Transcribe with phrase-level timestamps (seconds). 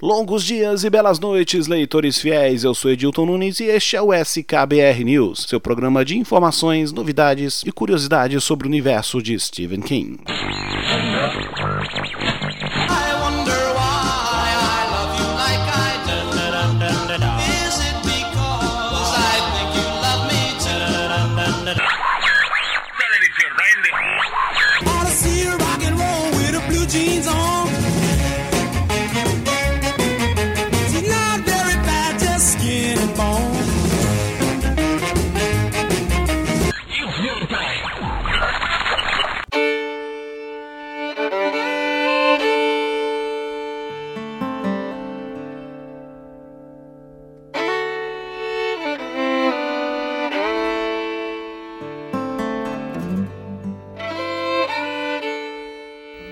[0.00, 2.62] Longos dias e belas noites, leitores fiéis.
[2.62, 7.64] Eu sou Edilton Nunes e este é o SKBR News, seu programa de informações, novidades
[7.66, 10.20] e curiosidades sobre o universo de Stephen King.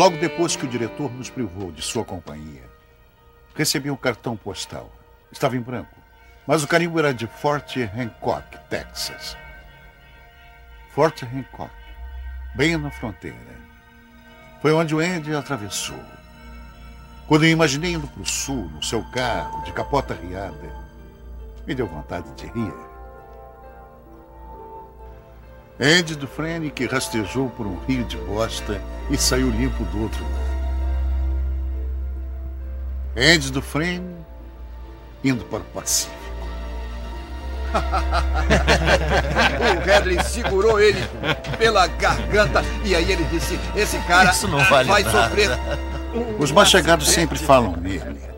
[0.00, 2.64] Logo depois que o diretor nos privou de sua companhia,
[3.54, 4.90] recebi um cartão postal.
[5.30, 5.94] Estava em branco,
[6.46, 9.36] mas o carimbo era de Fort Hancock, Texas.
[10.94, 11.70] Fort Hancock,
[12.54, 13.36] bem na fronteira.
[14.62, 16.02] Foi onde o Andy atravessou.
[17.28, 20.74] Quando eu imaginei indo para o sul, no seu carro, de capota riada,
[21.66, 22.89] me deu vontade de rir.
[25.80, 28.78] Andy Dufresne que rastejou por um rio de bosta
[29.08, 30.50] e saiu limpo do outro lado.
[33.16, 34.14] Andy Dufresne
[35.24, 36.20] indo para o Pacífico.
[39.60, 41.00] o Redley segurou ele
[41.56, 45.28] pela garganta e aí ele disse: Esse cara Isso não vale vai nada.
[45.28, 45.50] sofrer.
[46.38, 48.29] Os mais chegados sempre falam nele.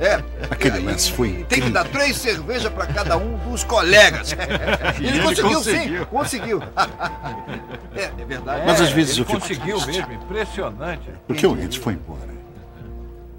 [0.00, 0.22] É.
[0.50, 4.32] Aquele lance foi Tem que dar três cervejas para cada um dos colegas.
[4.98, 5.98] ele, ele conseguiu, conseguiu.
[5.98, 6.62] sim, conseguiu.
[7.94, 8.62] é, é verdade.
[8.66, 10.06] Mas às vezes eu fico conseguiu triste.
[10.06, 11.10] mesmo, impressionante.
[11.26, 12.36] Porque o Andy foi embora.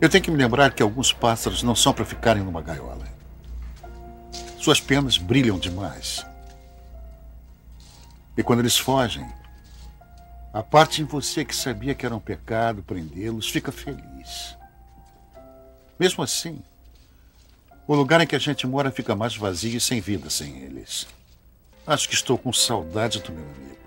[0.00, 3.04] Eu tenho que me lembrar que alguns pássaros não são para ficarem numa gaiola.
[4.58, 6.24] Suas penas brilham demais.
[8.36, 9.26] E quando eles fogem,
[10.52, 14.56] a parte em você que sabia que era um pecado prendê-los fica feliz.
[15.98, 16.60] Mesmo assim,
[17.86, 21.06] o lugar em que a gente mora fica mais vazio e sem vida sem eles.
[21.86, 23.83] Acho que estou com saudade do meu amigo.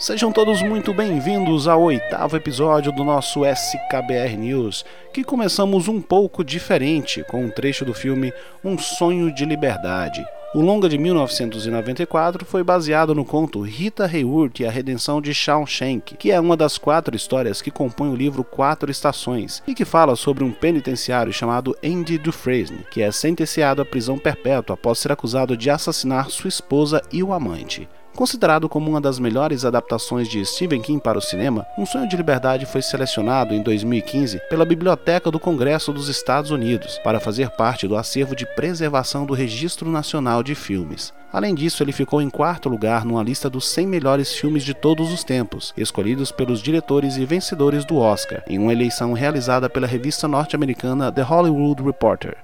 [0.00, 6.42] Sejam todos muito bem-vindos ao oitavo episódio do nosso SKBR News, que começamos um pouco
[6.42, 8.32] diferente com um trecho do filme
[8.64, 10.24] Um Sonho de Liberdade.
[10.54, 16.16] O longa de 1994 foi baseado no conto Rita Hayworth e a Redenção de Shawshank,
[16.16, 20.16] que é uma das quatro histórias que compõem o livro Quatro Estações, e que fala
[20.16, 25.58] sobre um penitenciário chamado Andy Dufresne, que é sentenciado à prisão perpétua após ser acusado
[25.58, 27.86] de assassinar sua esposa e o amante.
[28.14, 32.16] Considerado como uma das melhores adaptações de Stephen King para o cinema, Um Sonho de
[32.16, 37.88] Liberdade foi selecionado em 2015 pela Biblioteca do Congresso dos Estados Unidos para fazer parte
[37.88, 41.12] do acervo de preservação do Registro Nacional de Filmes.
[41.32, 45.12] Além disso, ele ficou em quarto lugar numa lista dos 100 melhores filmes de todos
[45.12, 50.26] os tempos, escolhidos pelos diretores e vencedores do Oscar, em uma eleição realizada pela revista
[50.26, 52.36] norte-americana The Hollywood Reporter.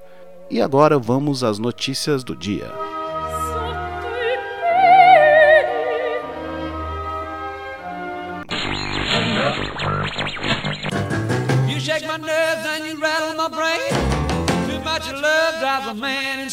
[0.49, 2.86] E agora vamos às notícias do dia.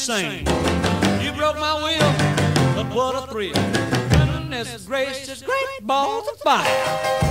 [0.09, 0.45] Insane.
[1.23, 3.53] You broke my will, but what a thrill.
[3.53, 7.22] Goodness gracious, great balls of fire.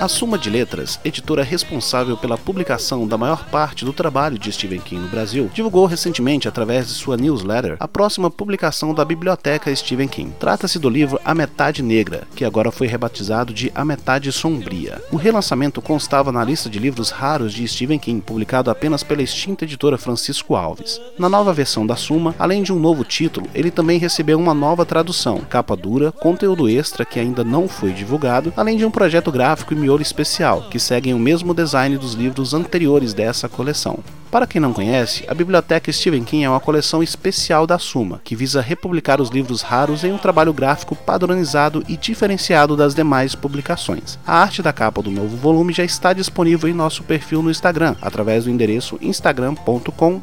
[0.00, 4.78] A Suma de Letras, editora responsável pela publicação da maior parte do trabalho de Stephen
[4.78, 10.06] King no Brasil, divulgou recentemente, através de sua newsletter, a próxima publicação da Biblioteca Stephen
[10.06, 10.32] King.
[10.38, 15.02] Trata-se do livro A Metade Negra, que agora foi rebatizado de A Metade Sombria.
[15.10, 19.64] O relançamento constava na lista de livros raros de Stephen King, publicado apenas pela extinta
[19.64, 21.00] editora Francisco Alves.
[21.18, 24.86] Na nova versão da Suma, além de um novo título, ele também recebeu uma nova
[24.86, 29.74] tradução, capa dura, conteúdo extra que ainda não foi divulgado, além de um projeto gráfico
[29.74, 33.98] e miolo especial, que seguem o mesmo design dos livros anteriores dessa coleção.
[34.30, 38.36] Para quem não conhece, a Biblioteca Stephen King é uma coleção especial da Suma, que
[38.36, 44.18] visa republicar os livros raros em um trabalho gráfico padronizado e diferenciado das demais publicações.
[44.26, 47.96] A arte da capa do novo volume já está disponível em nosso perfil no Instagram,
[48.02, 50.20] através do endereço instagram.com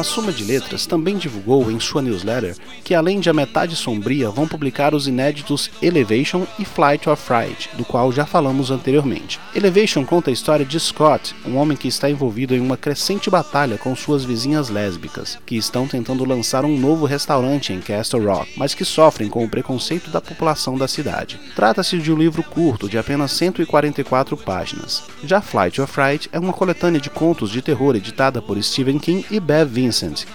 [0.00, 4.30] A Suma de Letras também divulgou em sua newsletter que, além de A Metade Sombria,
[4.30, 9.38] vão publicar os inéditos Elevation e Flight of Fright, do qual já falamos anteriormente.
[9.54, 13.76] Elevation conta a história de Scott, um homem que está envolvido em uma crescente batalha
[13.76, 18.72] com suas vizinhas lésbicas, que estão tentando lançar um novo restaurante em Castle Rock, mas
[18.72, 21.38] que sofrem com o preconceito da população da cidade.
[21.54, 25.02] Trata-se de um livro curto de apenas 144 páginas.
[25.22, 29.26] Já Flight of Fright é uma coletânea de contos de terror editada por Stephen King
[29.30, 29.89] e Bev Vincent,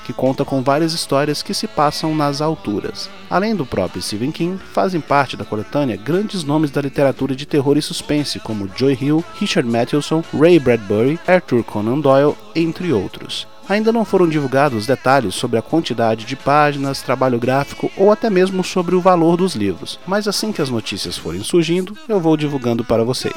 [0.06, 3.10] que conta com várias histórias que se passam nas alturas.
[3.30, 7.78] Além do próprio Stephen King, fazem parte da coletânea grandes nomes da literatura de terror
[7.78, 13.48] e suspense, como Joy Hill, Richard Matheson, Ray Bradbury, Arthur Conan Doyle, entre outros.
[13.68, 18.63] Ainda não foram divulgados detalhes sobre a quantidade de páginas, trabalho gráfico ou até mesmo
[18.63, 22.84] sobre o valor dos livros, mas assim que as notícias forem surgindo, eu vou divulgando
[22.84, 23.36] para vocês.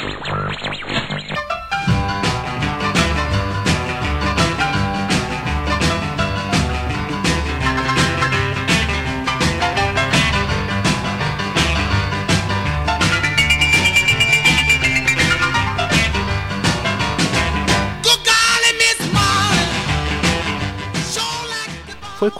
[0.00, 0.29] Thank you.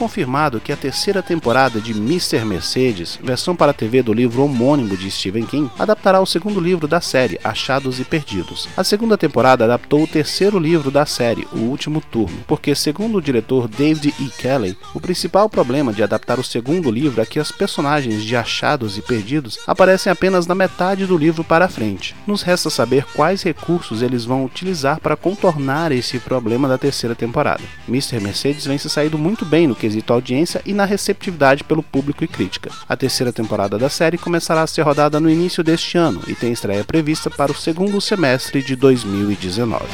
[0.00, 2.42] Confirmado que a terceira temporada de Mr.
[2.42, 7.02] Mercedes, versão para TV do livro homônimo de Stephen King, adaptará o segundo livro da
[7.02, 8.66] série, Achados e Perdidos.
[8.78, 13.20] A segunda temporada adaptou o terceiro livro da série, O Último Turno, porque, segundo o
[13.20, 14.30] diretor David E.
[14.30, 18.96] Kelly, o principal problema de adaptar o segundo livro é que as personagens de Achados
[18.96, 22.16] e Perdidos aparecem apenas na metade do livro para frente.
[22.26, 27.62] Nos resta saber quais recursos eles vão utilizar para contornar esse problema da terceira temporada.
[27.86, 28.18] Mr.
[28.18, 32.28] Mercedes vem se saindo muito bem no quesito audiência e na receptividade pelo público e
[32.28, 32.70] crítica.
[32.88, 36.52] A terceira temporada da série começará a ser rodada no início deste ano e tem
[36.52, 39.84] estreia prevista para o segundo semestre de 2019.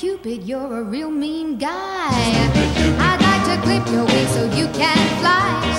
[0.00, 1.68] Cupid, you're a real mean guy.
[1.70, 5.71] I'd like to clip your wings so you can fly.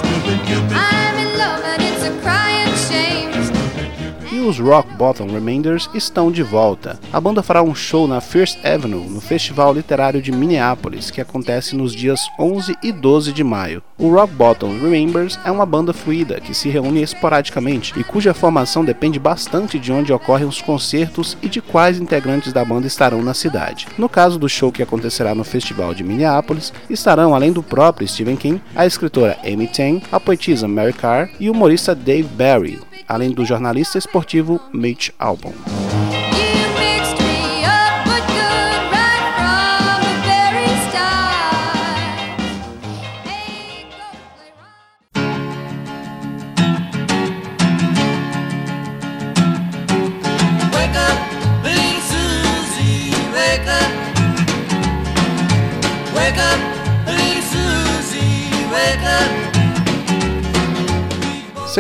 [4.43, 6.99] Os Rock Bottom Remainders estão de volta.
[7.11, 11.75] A banda fará um show na First Avenue, no Festival Literário de Minneapolis, que acontece
[11.75, 13.81] nos dias 11 e 12 de maio.
[13.97, 18.83] O Rock Bottom Remembers é uma banda fluida que se reúne esporadicamente e cuja formação
[18.83, 23.33] depende bastante de onde ocorrem os concertos e de quais integrantes da banda estarão na
[23.33, 23.87] cidade.
[23.97, 28.35] No caso do show que acontecerá no Festival de Minneapolis, estarão, além do próprio Stephen
[28.35, 33.31] King, a escritora Amy Tang, a poetisa Mary Carr e o humorista Dave Barry, além
[33.31, 35.82] do jornalista esportivo Mitch Albom.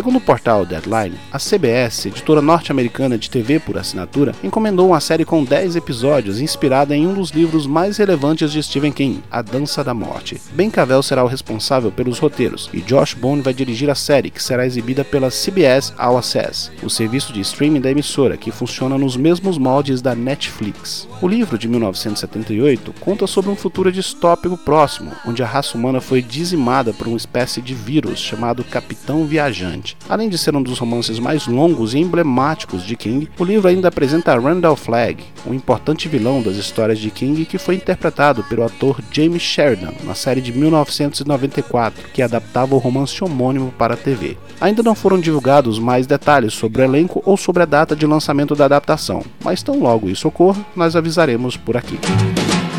[0.03, 5.23] Segundo o portal Deadline, a CBS, editora norte-americana de TV por assinatura, encomendou uma série
[5.23, 9.81] com 10 episódios inspirada em um dos livros mais relevantes de Stephen King, A Dança
[9.81, 10.41] da Morte.
[10.51, 14.43] Ben Cavell será o responsável pelos roteiros e Josh Bone vai dirigir a série, que
[14.43, 19.15] será exibida pela CBS All Access, o serviço de streaming da emissora, que funciona nos
[19.15, 21.07] mesmos moldes da Netflix.
[21.21, 26.21] O livro, de 1978, conta sobre um futuro distópico próximo, onde a raça humana foi
[26.21, 29.92] dizimada por uma espécie de vírus chamado Capitão Viajante.
[30.09, 33.87] Além de ser um dos romances mais longos e emblemáticos de King, o livro ainda
[33.87, 38.99] apresenta Randall Flagg, um importante vilão das histórias de King que foi interpretado pelo ator
[39.11, 44.37] James Sheridan na série de 1994, que adaptava o romance homônimo para a TV.
[44.59, 48.55] Ainda não foram divulgados mais detalhes sobre o elenco ou sobre a data de lançamento
[48.55, 51.99] da adaptação, mas tão logo isso ocorra, nós avisaremos por aqui.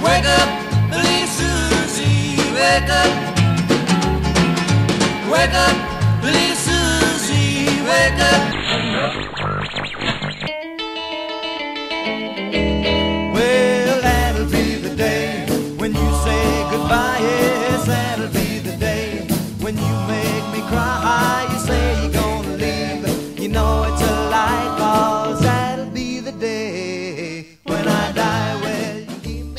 [0.03, 0.65] Wake up,
[1.29, 2.37] Susie,
[7.95, 8.64] wake up.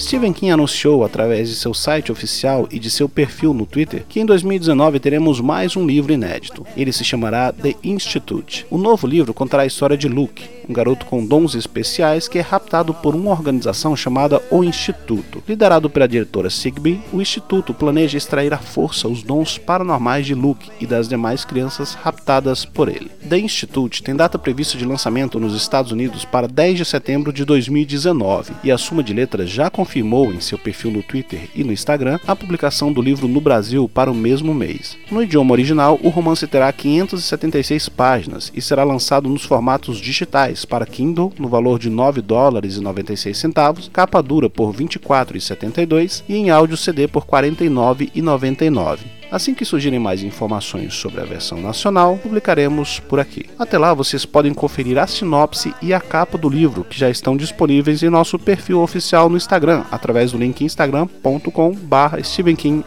[0.06, 4.20] Stephen King anunciou através de seu site oficial e de seu perfil no Twitter que
[4.20, 6.64] em 2019 teremos mais um livro inédito.
[6.78, 8.68] Ele se chamará The Institute.
[8.70, 12.42] O novo livro contará a história de Luke, um garoto com dons especiais que é
[12.42, 15.42] raptado por uma organização chamada O Instituto.
[15.48, 20.70] Liderado pela diretora Sigby, o Instituto planeja extrair à força os dons paranormais de Luke
[20.80, 23.10] e das demais crianças raptadas por ele.
[23.28, 27.44] The Institute tem data prevista de lançamento nos Estados Unidos para 10 de setembro de
[27.44, 31.72] 2019 e a Suma de Letras já confirmou em seu perfil no Twitter e no
[31.72, 34.98] Instagram a publicação do livro no Brasil para o mesmo mês.
[35.10, 40.86] No idioma original, o romance terá 576 páginas e será lançado nos formatos digitais para
[40.86, 46.50] Kindle no valor de 9 dólares e 96 centavos, capa dura por 24,72 e em
[46.50, 49.00] áudio CD por 49,99.
[49.36, 53.44] Assim que surgirem mais informações sobre a versão nacional, publicaremos por aqui.
[53.60, 57.36] Até lá, vocês podem conferir a sinopse e a capa do livro, que já estão
[57.36, 62.86] disponíveis em nosso perfil oficial no Instagram, através do link instagram.com.br stephenking_br.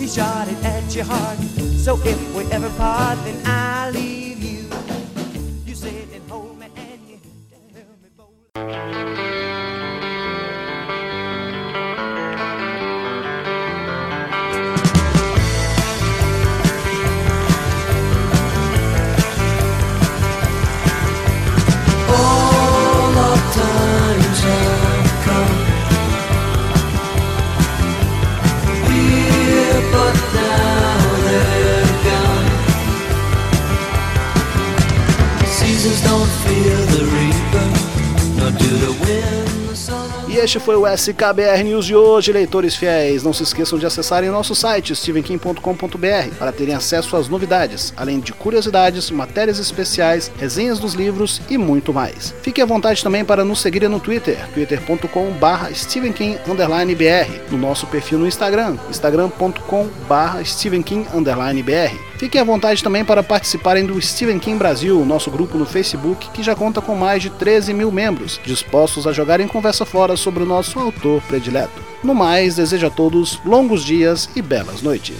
[0.00, 1.38] he shot it at your heart.
[1.78, 4.21] So if we ever part, then leave
[40.52, 43.22] este foi o SKBR News de hoje, leitores fiéis.
[43.22, 48.34] Não se esqueçam de acessarem nosso site stevenkim.com.br para terem acesso às novidades, além de
[48.34, 52.34] curiosidades, matérias especiais, resenhas dos livros e muito mais.
[52.42, 58.26] Fique à vontade também para nos seguir no Twitter, twitter.com.br stevenkim_br, no nosso perfil no
[58.26, 65.58] Instagram, instagram.com.br stevenkim_br Fiquem à vontade também para participarem do Stephen King Brasil, nosso grupo
[65.58, 69.84] no Facebook, que já conta com mais de 13 mil membros, dispostos a jogarem conversa
[69.84, 71.82] fora sobre o nosso autor predileto.
[72.00, 75.16] No mais, desejo a todos longos dias e belas noites.